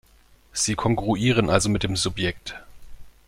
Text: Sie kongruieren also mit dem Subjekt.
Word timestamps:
Sie 0.51 0.73
kongruieren 0.73 1.51
also 1.51 1.69
mit 1.69 1.83
dem 1.83 1.95
Subjekt. 1.95 2.55